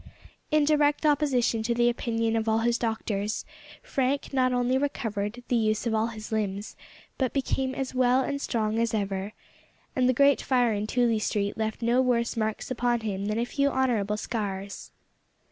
[0.49, 3.45] In direct opposition to the opinion of all his doctors,
[3.83, 6.75] Frank not only recovered the use of all his limbs,
[7.19, 9.33] but became as well and strong as ever
[9.95, 13.45] and the great fire in Tooley Street left no worse marks upon him than a
[13.45, 14.91] few honourable scars.